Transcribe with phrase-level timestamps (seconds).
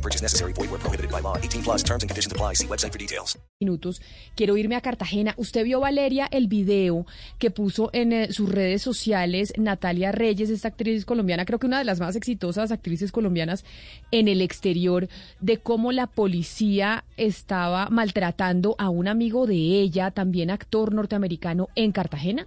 [0.00, 0.54] No purchase necessary.
[0.54, 1.36] Void where prohibited by law.
[1.36, 2.54] 18 plus terms and conditions apply.
[2.54, 3.38] See website for details.
[3.60, 4.00] Minutos.
[4.34, 5.34] Quiero irme a Cartagena.
[5.36, 7.04] Usted vio, Valeria, el video
[7.38, 11.78] que puso en eh, sus redes sociales Natalia Reyes, esta actriz colombiana, creo que una
[11.78, 13.66] de las más exitosas actrices colombianas
[14.10, 15.08] en el exterior,
[15.40, 21.92] de cómo la policía estaba maltratando a un amigo de ella, también actor norteamericano, en
[21.92, 22.46] Cartagena.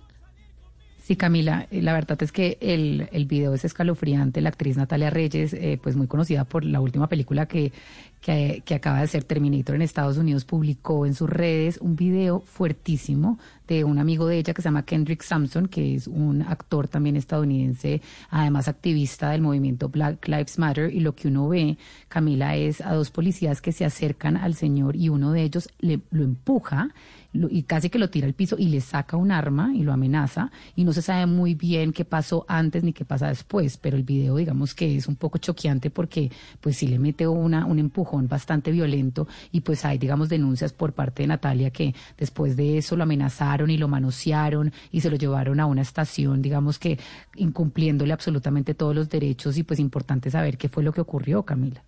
[1.04, 4.40] Sí, Camila, eh, la verdad es que el, el video es escalofriante.
[4.40, 7.74] La actriz Natalia Reyes, eh, pues muy conocida por la última película que,
[8.23, 13.38] que, acaba de ser Terminator en Estados Unidos, publicó en sus redes un video fuertísimo
[13.68, 17.17] de un amigo de ella que se llama Kendrick Sampson, que es un actor también
[17.17, 20.94] estadounidense, además activista del movimiento Black Lives Matter.
[20.94, 24.95] Y lo que uno ve, Camila, es a dos policías que se acercan al señor
[24.95, 26.92] y uno de ellos le, lo empuja
[27.33, 30.52] y casi que lo tira al piso y le saca un arma y lo amenaza
[30.76, 34.03] y no se sabe muy bien qué pasó antes ni qué pasa después, pero el
[34.03, 38.12] video digamos que es un poco choqueante porque pues sí le mete una, un empujón
[38.22, 42.95] bastante violento y pues hay digamos denuncias por parte de Natalia que después de eso
[42.95, 47.00] lo amenazaron y lo manosearon y se lo llevaron a una estación digamos que
[47.36, 51.83] incumpliéndole absolutamente todos los derechos y pues importante saber qué fue lo que ocurrió Camila.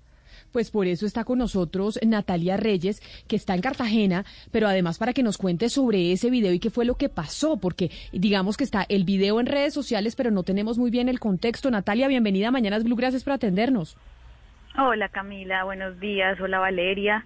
[0.52, 5.12] Pues por eso está con nosotros Natalia Reyes, que está en Cartagena, pero además para
[5.12, 8.64] que nos cuente sobre ese video y qué fue lo que pasó, porque digamos que
[8.64, 11.70] está el video en redes sociales, pero no tenemos muy bien el contexto.
[11.70, 13.98] Natalia, bienvenida a Mañanas Blue, gracias por atendernos.
[14.78, 16.38] Hola Camila, buenos días.
[16.42, 17.24] Hola Valeria.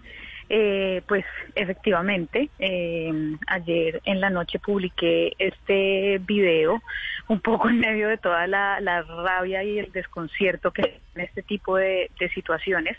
[0.50, 1.26] Eh, pues
[1.56, 3.12] efectivamente, eh,
[3.48, 6.80] ayer en la noche publiqué este video
[7.28, 11.42] un poco en medio de toda la, la rabia y el desconcierto que en este
[11.42, 12.98] tipo de, situaciones,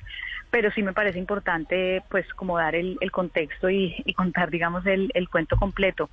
[0.51, 5.29] pero sí me parece importante pues como dar el, el contexto y, contar digamos el
[5.31, 6.11] cuento completo.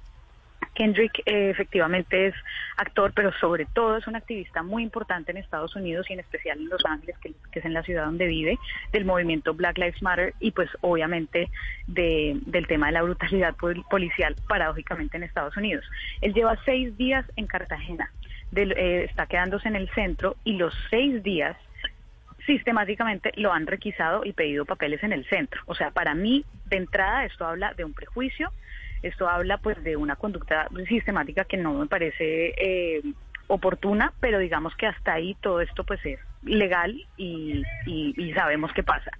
[0.77, 2.35] Kendrick eh, efectivamente es
[2.77, 6.59] actor, pero sobre todo es un activista muy importante en Estados Unidos y en especial
[6.59, 8.59] en Los Ángeles, que, es en la ciudad donde vive,
[8.91, 11.49] del movimiento Black Lives Matter y pues obviamente
[11.88, 15.83] de- del tema de la brutalidad pol- policial, paradójicamente en Estados Unidos.
[16.21, 18.11] Él lleva seis días en Cartagena,
[18.55, 21.57] eh, está quedándose en el centro y los seis días
[22.45, 25.61] sistemáticamente lo han requisado y pedido papeles en el centro.
[25.65, 28.51] O sea, para mí, de entrada, esto habla de un prejuicio,
[29.02, 33.02] esto habla pues de una conducta sistemática que no me parece eh,
[33.47, 38.72] oportuna, pero digamos que hasta ahí todo esto pues es legal y, y- y sabemos
[38.74, 39.12] qué pasa.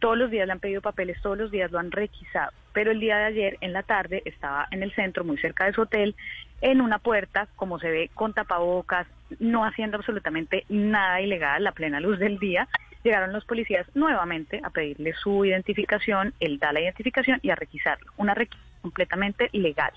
[0.00, 3.00] Todos los días le han pedido papeles, todos los días lo han requisado, pero el
[3.00, 6.14] día de ayer en la tarde estaba en el centro, muy cerca de su hotel,
[6.60, 9.06] en una puerta, como se ve, con tapabocas,
[9.38, 12.68] no haciendo absolutamente nada ilegal a plena luz del día.
[13.04, 18.12] Llegaron los policías nuevamente a pedirle su identificación, él da la identificación y a requisarlo.
[18.16, 19.92] Una requisición completamente legal.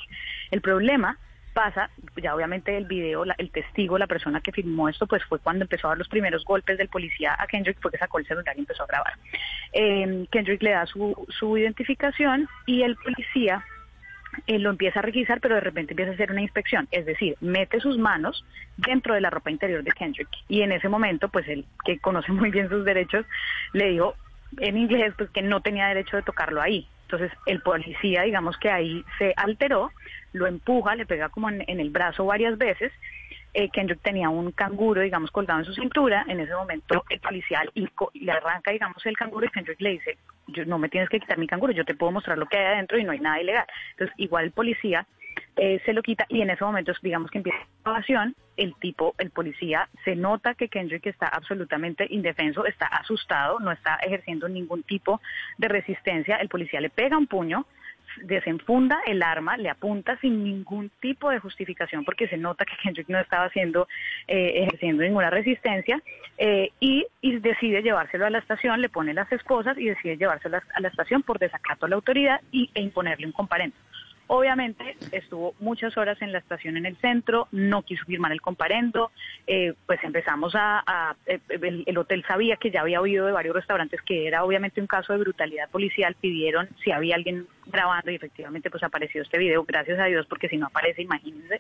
[0.52, 1.18] El problema
[1.54, 5.40] pasa, ya obviamente el video, la- el testigo, la persona que filmó esto, pues fue
[5.40, 8.26] cuando empezó a dar los primeros golpes del policía a Kendrick, fue que sacó el
[8.26, 9.14] celular y empezó a grabar.
[9.74, 13.66] Eh, Kendrick le da su, su identificación y el policía
[14.48, 17.36] eh, lo empieza a requisar, pero de repente empieza a hacer una inspección, es decir,
[17.42, 18.46] mete sus manos
[18.78, 20.30] dentro de la ropa interior de Kendrick.
[20.48, 23.26] Y en ese momento, pues él, que conoce muy bien sus derechos,
[23.74, 24.16] le dijo
[24.60, 26.88] en inglés pues que no tenía derecho de tocarlo ahí.
[27.12, 29.92] Entonces el policía, digamos que ahí se alteró,
[30.32, 32.94] lo empuja, le pega como en, en el brazo varias veces.
[33.54, 36.24] Eh, Kendrick tenía un canguro, digamos, colgado en su cintura.
[36.30, 40.18] En ese momento el policía le arranca, digamos, el canguro y Kendrick le dice,
[40.48, 42.76] yo, no me tienes que quitar mi canguro, yo te puedo mostrar lo que hay
[42.76, 43.66] adentro y no hay nada ilegal.
[43.92, 45.06] Entonces igual el policía
[45.56, 49.16] eh, se lo quita y en ese momento digamos que empieza la grabación, el tipo,
[49.18, 54.84] el policía, se nota que Kendrick está absolutamente indefenso, está asustado, no está ejerciendo ningún
[54.84, 55.22] tipo
[55.58, 57.66] de resistencia, el policía le pega un puño,
[58.24, 63.10] desenfunda el arma, le apunta sin ningún tipo de justificación porque se nota que Kendrick
[63.10, 63.88] no estaba haciendo,
[64.28, 66.02] eh, ejerciendo ninguna resistencia
[66.38, 70.58] eh, y, y decide llevárselo a la estación, le pone las esposas y decide llevárselo
[70.58, 73.76] a la estación por desacato a la autoridad y, e imponerle un comparendo.
[74.34, 79.12] Obviamente estuvo muchas horas en la estación en el centro, no quiso firmar el comparendo,
[79.46, 83.34] eh, pues empezamos a, a- eh, el, el hotel sabía que ya había oído de
[83.34, 88.10] varios restaurantes que era obviamente un caso de brutalidad policial, pidieron si había alguien grabando
[88.10, 91.60] y efectivamente pues apareció este video, gracias a Dios, porque si no aparece, imagínense.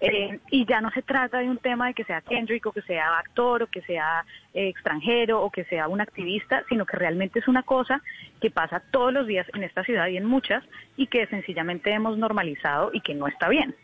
[0.00, 2.82] Eh, y ya no se trata de un tema de que sea Kendrick o que
[2.82, 7.38] sea actor o que sea eh, extranjero o que sea un activista, sino que realmente
[7.38, 8.02] es una cosa
[8.40, 10.64] que pasa todos los días en esta ciudad y en muchas
[10.96, 13.74] y que sencillamente hemos normalizado y que no está bien.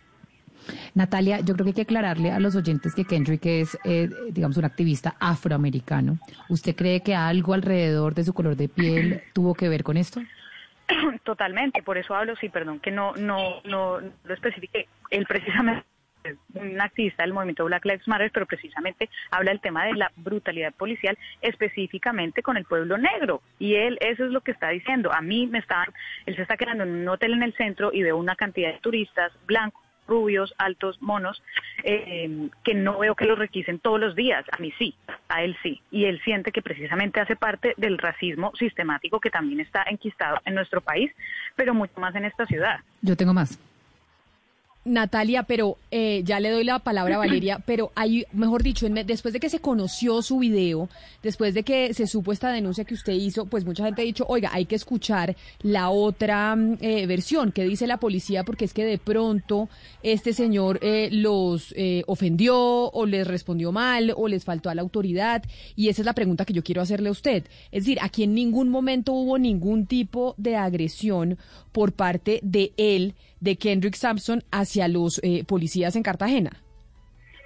[0.95, 4.57] Natalia, yo creo que hay que aclararle a los oyentes que Kendrick es, eh, digamos,
[4.57, 6.19] un activista afroamericano.
[6.49, 10.21] ¿Usted cree que algo alrededor de su color de piel tuvo que ver con esto?
[11.25, 14.89] Totalmente, por eso hablo, sí, perdón, que no, no, no lo especifique.
[15.11, 15.85] Él precisamente
[16.25, 20.11] es un activista del movimiento Black Lives Matter, pero precisamente habla del tema de la
[20.17, 23.43] brutalidad policial específicamente con el pueblo negro.
[23.59, 25.13] Y él, eso es lo que está diciendo.
[25.13, 25.87] A mí me están,
[26.27, 28.81] él se está quedando en un hotel en el centro y veo una cantidad de
[28.81, 31.41] turistas blancos rubios, altos, monos,
[31.85, 34.45] eh, que no veo que los requisen todos los días.
[34.51, 34.95] A mí sí,
[35.29, 35.81] a él sí.
[35.91, 40.55] Y él siente que precisamente hace parte del racismo sistemático que también está enquistado en
[40.57, 41.13] nuestro país,
[41.55, 42.81] pero mucho más en esta ciudad.
[43.01, 43.59] Yo tengo más.
[44.85, 49.35] Natalia, pero eh, ya le doy la palabra a Valeria, pero hay, mejor dicho, después
[49.35, 50.89] de que se conoció su video,
[51.23, 54.25] después de que se supo esta denuncia que usted hizo, pues mucha gente ha dicho,
[54.29, 58.73] oiga, hay que escuchar la otra mm, eh, versión que dice la policía, porque es
[58.73, 59.69] que de pronto
[60.03, 61.75] este señor eh, los
[62.07, 62.57] ofendió
[62.91, 65.43] o les respondió mal o les faltó a la autoridad,
[65.77, 67.45] y esa es la pregunta que yo quiero hacerle a usted.
[67.71, 71.39] Es decir, aquí en ningún momento hubo ningún tipo de agresión
[71.73, 76.51] por parte de él de Kendrick Sampson hacia los eh, policías en Cartagena?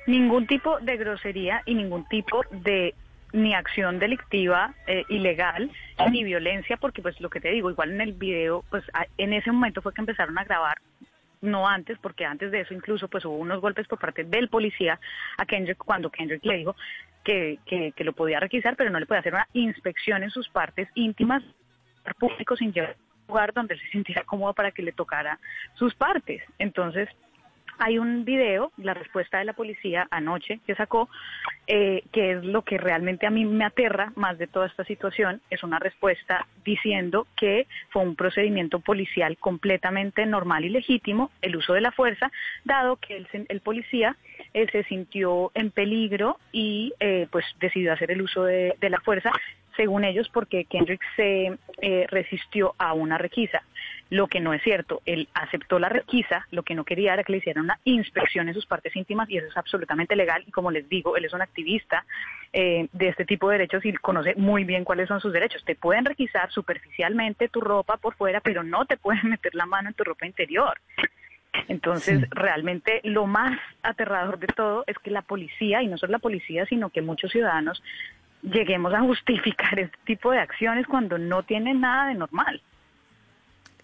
[0.06, 2.94] Ningún tipo de grosería y ningún tipo de
[3.32, 5.70] ni acción delictiva eh, ilegal
[6.12, 8.85] ni violencia porque pues lo que te digo igual en el video pues
[9.19, 10.79] en ese momento fue que empezaron a grabar
[11.44, 14.99] no antes, porque antes de eso incluso pues hubo unos golpes por parte del policía
[15.37, 16.76] a Kendrick cuando Kendrick le dijo
[17.23, 20.49] que, que, que lo podía requisar, pero no le podía hacer una inspección en sus
[20.49, 21.43] partes íntimas
[22.19, 22.96] públicos sin llevar
[23.28, 25.38] lugar donde se sintiera cómodo para que le tocara
[25.74, 26.42] sus partes.
[26.58, 27.08] Entonces,
[27.78, 31.08] hay un video, la respuesta de la policía anoche que sacó,
[31.66, 35.40] eh, que es lo que realmente a mí me aterra más de toda esta situación,
[35.50, 41.72] es una respuesta diciendo que fue un procedimiento policial completamente normal y legítimo, el uso
[41.72, 42.30] de la fuerza,
[42.64, 44.16] dado que el, el policía
[44.52, 49.32] eh, se sintió en peligro y eh, pues decidió hacer el uso de la fuerza
[49.76, 53.62] según ellos, porque Kendrick se eh, resistió a una requisa.
[54.10, 57.32] Lo que no es cierto, él aceptó la requisa, lo que no quería era que
[57.32, 60.70] le hicieran una inspección en sus partes íntimas y eso es absolutamente legal y como
[60.70, 62.04] les digo, él es un activista
[62.52, 65.64] eh, de este tipo de derechos y conoce muy bien cuáles son sus derechos.
[65.64, 69.88] Te pueden requisar superficialmente tu ropa por fuera, pero no te pueden meter la mano
[69.88, 70.78] en tu ropa interior.
[71.68, 76.18] Entonces, realmente lo más aterrador de todo es que la policía, y no solo la
[76.18, 77.82] policía, sino que muchos ciudadanos
[78.44, 82.61] lleguemos a justificar este tipo de acciones cuando no tienen nada de normal.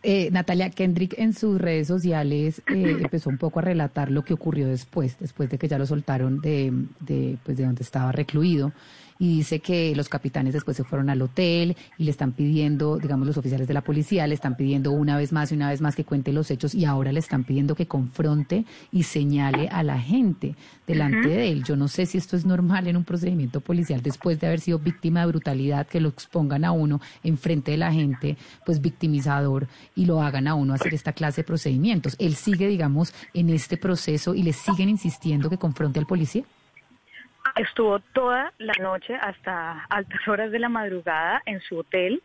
[0.02, 4.32] Eh, Natalia Kendrick en sus redes sociales eh, empezó un poco a relatar lo que
[4.32, 8.72] ocurrió después, después de que ya lo soltaron de, de, pues de donde estaba recluido
[9.20, 13.26] y dice que los capitanes después se fueron al hotel y le están pidiendo, digamos,
[13.26, 15.94] los oficiales de la policía le están pidiendo una vez más y una vez más
[15.94, 20.00] que cuente los hechos y ahora le están pidiendo que confronte y señale a la
[20.00, 20.56] gente
[20.86, 21.62] delante de él.
[21.64, 24.78] Yo no sé si esto es normal en un procedimiento policial después de haber sido
[24.78, 30.06] víctima de brutalidad, que lo expongan a uno enfrente de la gente, pues victimizador y
[30.06, 32.16] lo hagan a uno hacer esta clase de procedimientos.
[32.18, 36.44] Él sigue, digamos, en este proceso y le siguen insistiendo que confronte al policía.
[37.56, 42.22] Estuvo toda la noche hasta altas horas de la madrugada en su hotel,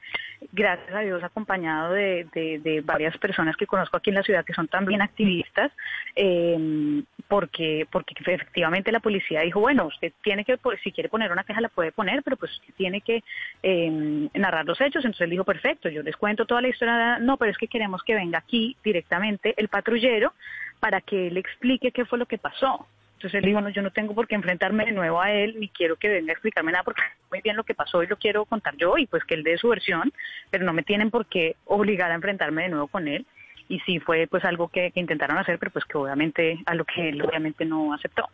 [0.52, 4.68] gracias a Dios acompañado de, varias personas que conozco aquí en la ciudad que son
[4.68, 5.72] también activistas,
[6.16, 11.44] eh, porque, porque efectivamente la policía dijo, bueno, usted tiene que, si quiere poner una
[11.44, 13.24] queja la puede poner, pero pues tiene que
[13.64, 15.06] eh, narrar los hechos.
[15.06, 18.04] Entonces él dijo, perfecto, yo les cuento toda la historia, no, pero es que queremos
[18.04, 20.34] que venga aquí directamente el patrullero
[20.80, 22.86] para que él explique qué fue lo que pasó.
[23.26, 25.68] Entonces él dijo, no, yo no tengo por qué enfrentarme de nuevo a él, ni
[25.70, 27.02] quiero que venga a explicarme nada, porque
[27.32, 29.58] muy bien lo que pasó y lo quiero contar yo, y pues que él dé
[29.58, 30.14] su versión,
[30.52, 33.26] pero no me tienen por qué obligar a enfrentarme de nuevo con él.
[33.68, 37.10] Y sí fue pues algo que, intentaron hacer, pero pues que obviamente, a lo que
[37.10, 38.30] él obviamente no aceptó.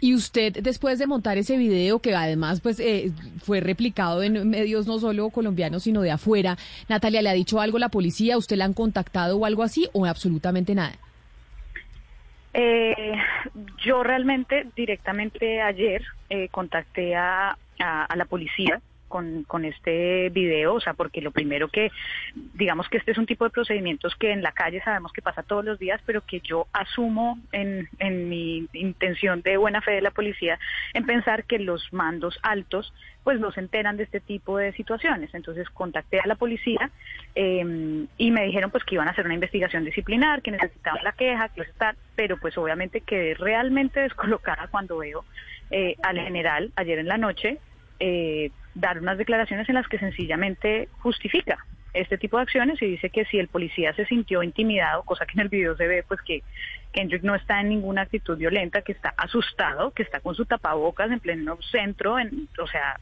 [0.00, 4.88] Y usted, después de montar ese video, que además pues eh, fue replicado en medios
[4.88, 8.36] no solo colombianos, sino de afuera, Natalia, ¿le ha dicho algo la policía?
[8.36, 9.88] ¿Usted la han contactado o algo así?
[9.92, 10.98] ¿O absolutamente nada?
[12.56, 13.14] Eh,
[13.84, 18.80] yo realmente directamente ayer eh, contacté a, a, la policía
[19.14, 21.92] con, con este video, o sea, porque lo primero que,
[22.34, 25.44] digamos que este es un tipo de procedimientos que en la calle sabemos que pasa
[25.44, 30.00] todos los días, pero que yo asumo en, en mi intención de buena fe de
[30.00, 30.58] la policía
[30.94, 32.92] en pensar que los mandos altos
[33.22, 35.32] pues no se enteran de este tipo de situaciones.
[35.32, 36.90] Entonces contacté a la policía
[37.36, 41.12] eh, y me dijeron pues que iban a hacer una investigación disciplinar, que necesitaban la
[41.12, 45.24] queja, que estar, pero pues obviamente quedé realmente descolocada cuando veo
[45.70, 47.60] eh, al general ayer en la noche
[48.00, 51.58] eh, dar unas declaraciones en las que sencillamente justifica
[51.94, 55.34] este tipo de acciones y dice que si el policía se sintió intimidado, cosa que
[55.34, 56.42] en el video se ve, pues que
[56.92, 61.10] Kendrick no está en ninguna actitud violenta, que está asustado, que está con su tapabocas
[61.10, 62.98] en pleno centro, en, o sea,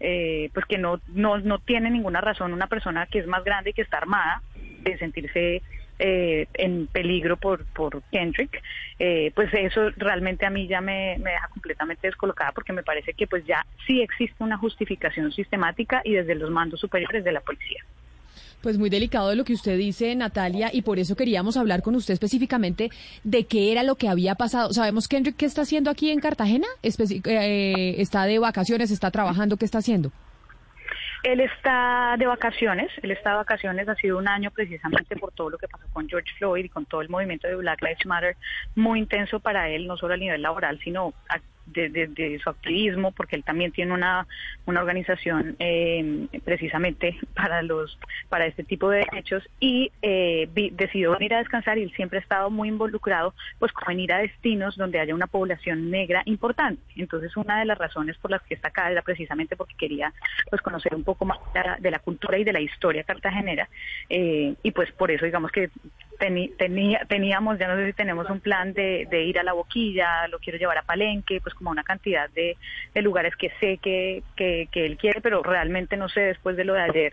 [0.00, 3.70] eh, pues que no, no, no tiene ninguna razón una persona que es más grande
[3.70, 4.42] y que está armada
[4.82, 5.62] de sentirse
[6.00, 8.62] eh, en peligro por, por Kendrick,
[8.98, 13.12] eh, pues eso realmente a mí ya me, me, deja completamente descolocada porque me parece
[13.12, 17.40] que pues ya sí existe una justificación sistemática y desde los mandos superiores de la
[17.40, 17.84] policía.
[18.62, 22.12] Pues muy delicado lo que usted dice, Natalia, y por eso queríamos hablar con usted
[22.12, 22.90] específicamente
[23.24, 24.72] de qué era lo que había pasado.
[24.72, 29.64] Sabemos Kendrick qué está haciendo aquí en Cartagena, eh, está de vacaciones, está trabajando, ¿qué
[29.64, 30.12] está haciendo?
[31.22, 35.50] Él está de vacaciones, él está de vacaciones, ha sido un año precisamente por todo
[35.50, 38.36] lo que pasó con George Floyd y con todo el movimiento de Black Lives Matter,
[38.74, 41.12] muy intenso para él, no solo a nivel laboral, sino
[41.72, 44.26] de, su activismo, porque él también tiene una,
[44.66, 47.98] una organización eh, precisamente para los
[48.28, 52.22] para este tipo de derechos y eh, decidió venir a descansar y él siempre ha
[52.22, 56.82] estado muy involucrado pues con venir a destinos donde haya una población negra importante.
[56.96, 60.12] Entonces una de las razones por las que está acá era precisamente porque quería
[60.48, 61.38] pues conocer un poco más
[61.80, 63.68] de la, cultura y de la historia cartagenera
[64.08, 65.70] eh, y pues por eso digamos que
[66.20, 70.38] teníamos, ya no sé si tenemos un plan de, de, ir a la boquilla, lo
[70.38, 72.56] quiero llevar a Palenque, pues como una cantidad de,
[72.94, 76.64] de lugares que sé que, que, que, él quiere, pero realmente no sé después de
[76.64, 77.12] lo de ayer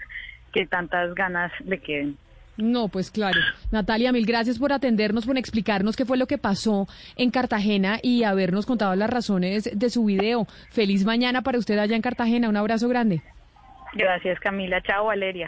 [0.51, 2.17] que tantas ganas le queden.
[2.57, 3.39] No, pues claro.
[3.71, 8.23] Natalia, mil gracias por atendernos, por explicarnos qué fue lo que pasó en Cartagena y
[8.23, 10.47] habernos contado las razones de su video.
[10.71, 12.49] Feliz mañana para usted allá en Cartagena.
[12.49, 13.21] Un abrazo grande.
[13.93, 14.81] Gracias, Camila.
[14.81, 15.47] Chao, Valeria.